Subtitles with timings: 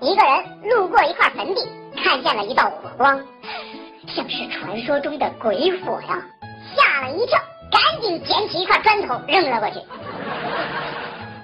[0.00, 1.68] 一个人路过一块坟地，
[2.02, 3.20] 看见了一道火光，
[4.08, 6.22] 像是传说中的鬼火呀，
[6.74, 7.38] 吓了一跳，
[7.70, 9.74] 赶紧捡起一块砖头扔了过去。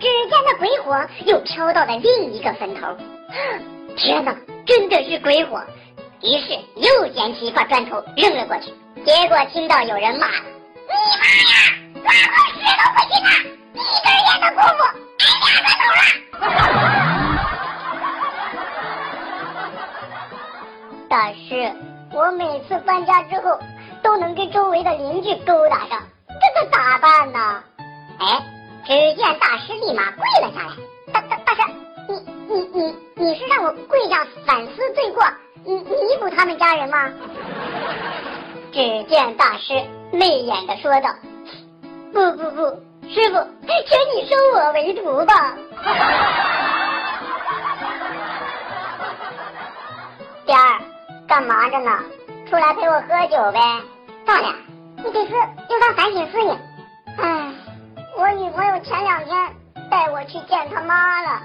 [0.00, 2.88] 只见那鬼火又飘到了另一个坟头，
[3.96, 4.34] 天哪，
[4.66, 5.62] 真的是鬼火！
[6.22, 8.74] 于是又捡起一块砖头扔了过去，
[9.04, 10.26] 结果听到有人骂
[10.90, 11.54] ：“你妈呀，
[12.02, 13.30] 拉泡屎都不行啊，
[13.74, 14.82] 一根烟的功夫
[21.10, 21.72] 但是，
[22.12, 23.58] 我每次搬家之后，
[24.00, 27.64] 都能跟周围的邻居勾搭上，这可咋办呢？
[28.20, 28.40] 哎，
[28.86, 30.70] 只见大师立马跪了下来。
[31.12, 31.62] 大大大师，
[32.06, 32.14] 你
[32.48, 35.24] 你你你是让我跪下反思罪过，
[35.64, 37.10] 弥弥补他们家人吗？
[38.72, 41.12] 只见大师媚眼的说道
[42.14, 42.62] ：“不不不，
[43.08, 45.56] 师傅，请你收我为徒吧。”
[51.30, 51.96] 干嘛着呢？
[52.50, 53.60] 出来陪我喝酒呗！
[54.26, 54.52] 大脸，
[54.96, 56.58] 你这是又当反省思你？
[57.18, 57.54] 唉，
[58.18, 59.54] 我女朋友前两天
[59.88, 61.40] 带我去见她妈了，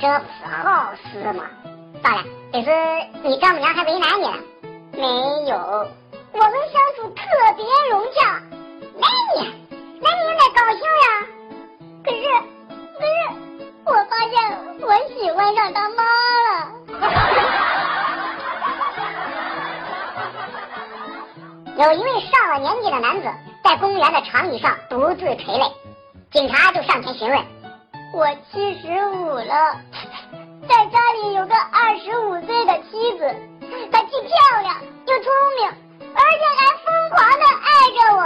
[0.00, 1.44] 这不是好事吗？
[2.02, 2.72] 大脸，这是
[3.22, 4.34] 你丈母娘还为难你了？
[4.94, 5.06] 没
[5.48, 5.56] 有，
[6.32, 7.22] 我们相处特
[7.56, 8.42] 别融洽。
[21.80, 23.26] 有一位上了年纪的男子
[23.64, 25.64] 在公园的长椅上独自垂泪，
[26.30, 27.42] 警察就上前询问
[28.12, 29.80] ：“我七十五了，
[30.68, 33.34] 在家里有个二十五岁的妻子，
[33.90, 35.70] 她既漂亮又聪明，
[36.14, 38.20] 而且还疯狂的爱着我。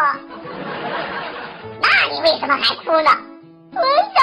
[1.81, 3.11] 那你为什么还哭呢？
[3.73, 4.19] 我想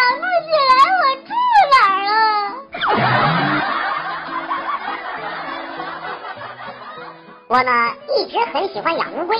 [7.51, 7.71] 我呢
[8.17, 9.35] 一直很喜欢养乌龟，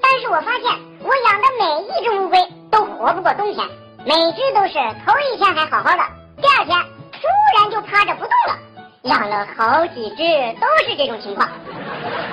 [0.00, 0.70] 但是我发现
[1.02, 2.38] 我养的每一只乌龟
[2.70, 3.66] 都活不过冬天，
[4.04, 6.04] 每只都是头一天还好好的，
[6.40, 6.78] 第二天
[7.10, 7.26] 突
[7.58, 8.56] 然就趴着不动了。
[9.02, 10.22] 养了好几只
[10.60, 11.48] 都是这种情况，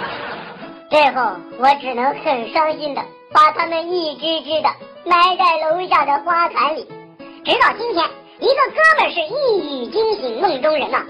[0.91, 3.01] 最后我只能很伤心的
[3.31, 4.69] 把它们一只只的
[5.03, 6.88] 埋在楼下的花坛里。
[7.43, 8.07] 直到今天，
[8.39, 11.03] 一个哥们是一语惊醒梦中人呐，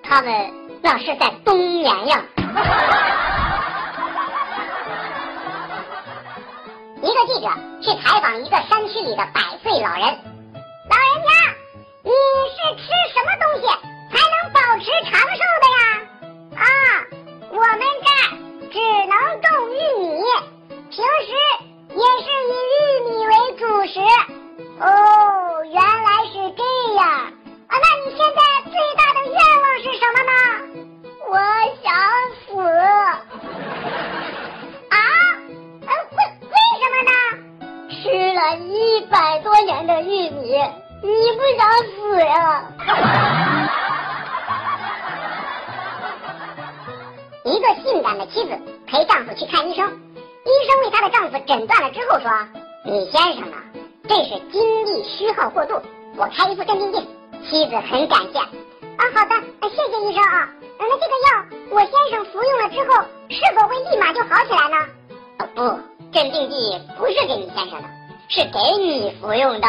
[0.00, 2.22] 他们那是在冬眠呀。
[7.04, 7.48] 一个记者
[7.82, 11.28] 去采访一个山区里的百岁老人，老人家，
[12.02, 12.10] 你
[12.48, 13.93] 是吃什么东西？
[39.04, 40.50] 一百多年的玉米，
[41.02, 42.64] 你不想死呀？
[47.44, 52.30] 一个性感的妻子陪丈夫去看医生，医生为她的丈夫诊断了之后说
[52.86, 53.62] ：“李先生啊，
[54.08, 55.82] 这是精力虚耗过度，
[56.16, 57.06] 我开一副镇定剂。”
[57.44, 58.48] 妻子很感谢啊，
[59.14, 59.34] 好的，
[59.68, 60.48] 谢谢医生啊。
[60.78, 64.76] 那这个药我先生服用了之后，是否会立马就好起来呢？
[65.40, 65.60] 哦不。
[66.12, 67.88] 镇定剂不是给你先生的，
[68.28, 69.68] 是给你服用的。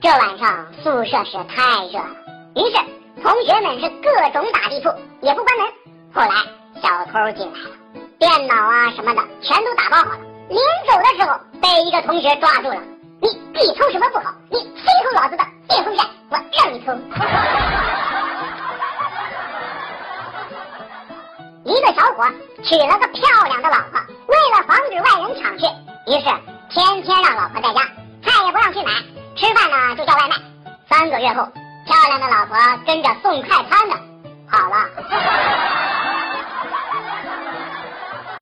[0.00, 2.08] 这晚上宿舍是太热了，
[2.54, 2.76] 于是
[3.22, 5.66] 同学们是各种打地铺，也不关门。
[6.14, 6.28] 后来
[6.80, 7.70] 小偷进来了，
[8.18, 10.20] 电脑啊什么的全都打包好了。
[10.48, 12.80] 临走的时候被一个同学抓住了，
[13.20, 14.65] 你你偷什么不好，你
[22.68, 25.64] 娶了个漂亮的老婆，为了防止外人抢去，
[26.06, 26.24] 于是
[26.68, 27.80] 天天让老婆在家，
[28.24, 28.90] 菜也不让去买，
[29.36, 30.34] 吃饭呢就叫外卖。
[30.88, 31.48] 三个月后，
[31.86, 33.96] 漂亮的老婆跟着送快餐的
[34.50, 35.85] 跑了。